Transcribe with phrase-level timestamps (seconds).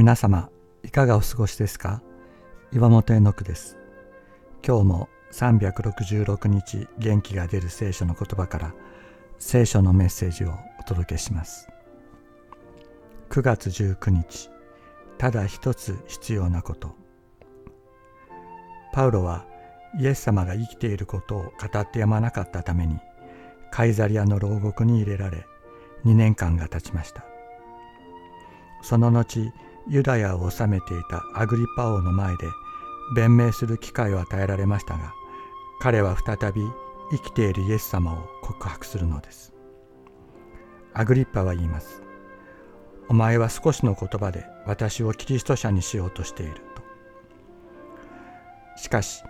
[0.00, 0.48] 皆様
[0.82, 2.00] いかがお過ごしですか？
[2.72, 3.76] 岩本絵の句です。
[4.66, 8.74] 今日も366日元気が出る聖書の言葉から
[9.38, 11.68] 聖書のメッセージをお届けします。
[13.28, 14.48] 9月19日
[15.18, 16.94] ただ一つ必要なこと。
[18.94, 19.44] パウロは
[19.98, 22.96] イエス様が生きていることを語ってやまなかったために
[23.70, 25.44] カイザリアの牢獄に入れられ
[26.06, 27.22] 2年間が経ちました。
[28.80, 29.52] その後
[29.90, 32.46] ユダヤを治めていたアグリッパ王の前で
[33.16, 35.12] 弁明する機会を与えられましたが
[35.80, 36.62] 彼は再び
[37.10, 39.52] 生きているイエス様を告白するのです。
[40.94, 42.02] アグリッパは言います。
[43.08, 46.82] お前は少しの言葉で私をキリスト者にしようとしていると。
[48.76, 49.24] しかし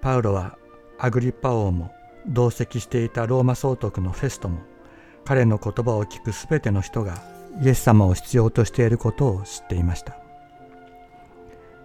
[0.00, 0.58] パウロは
[0.98, 1.92] アグリッパ王も
[2.26, 4.60] 同席していたローマ総督のフェストも
[5.24, 7.22] 彼の言葉を聞くすべての人が
[7.60, 10.16] イエス様を必要としていることを知っていました。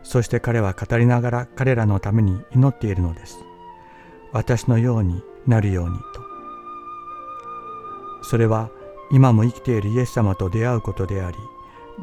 [0.04, 3.40] そして彼は語りながら彼らのために祈っているのです。
[4.32, 6.28] 私のようになるようにと。
[8.24, 8.70] それは
[9.12, 11.38] 今も生きているイエス様と出会うことであり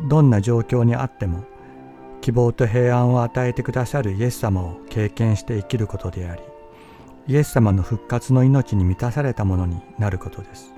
[0.08, 1.44] どんな状況にあっても
[2.22, 6.42] 希望と平安を与えてくださるイエス様を経験して生きることであり
[7.26, 10.74] イエス様の復活の命に満たされたものになることです。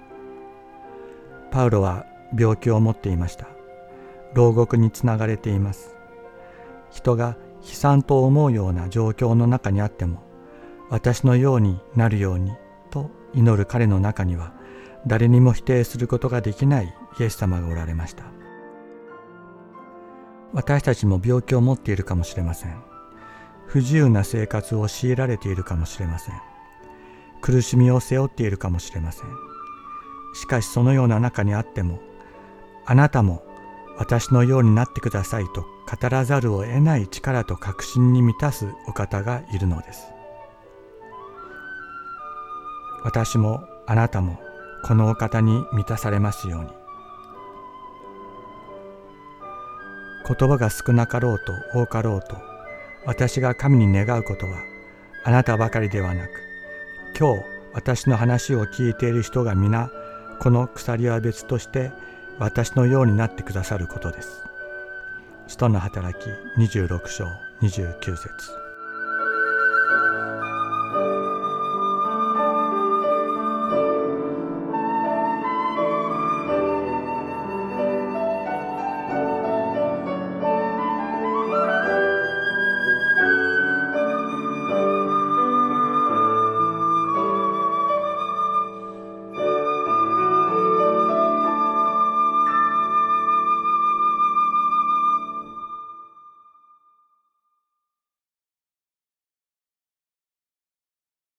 [1.50, 2.06] パウロは
[2.37, 3.47] 病気を持っていました。
[4.35, 5.97] 牢獄につながれています。
[6.91, 10.23] 人が悲惨と思うような状況の中にあっても
[10.89, 12.53] 私のようになるように
[12.91, 14.55] と祈る彼の中には
[15.07, 18.25] 誰にも否定することができないイエス様がおられました。
[20.53, 22.83] 私たちも病気を持っているかもしれません。
[23.67, 26.35] 不自由な生活を強いられているかもしれません。
[27.43, 29.27] 苦しみを背負っているかもしれません。
[30.35, 32.01] しかしそのような中にあっても
[32.87, 33.42] あなたも
[33.98, 40.06] 私のようになってくださいと語らざるを得ない力と確信に満たすお方がいるのです。
[43.05, 44.38] 私もあなたも
[44.84, 46.71] このお方に満たされますように。
[50.28, 52.37] 言葉が少なかろうと多かろうと
[53.05, 54.59] 私が神に願うことは
[55.25, 56.31] あなたばかりではなく
[57.16, 59.88] 今日私の話を聞いている人が皆
[60.41, 61.93] この鎖は別として
[62.39, 64.45] 私のようになってくださることです。
[65.47, 67.27] 使徒の働き26章
[67.63, 68.66] 29節